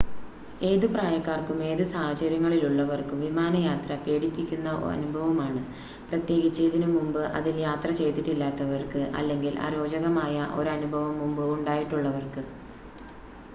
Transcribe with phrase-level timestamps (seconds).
[0.61, 5.61] ഏത് പ്രായക്കാർക്കും ഏത് സാഹചര്യങ്ങളിലുള്ളവർക്കും വിമാനയാത്ര പേടിപ്പിക്കുന്ന അനുഭവമാണ്
[6.07, 12.43] പ്രത്യേകിച്ച് ഇതിനുമുമ്പ് അതിൽ യാത്ര ചെയ്തിട്ടില്ലാത്തവർക്ക് അല്ലെങ്കിൽ അരോചകമായ ഒരനുഭവം മുമ്പ് ഉണ്ടായിട്ടുള്ളവർക്ക്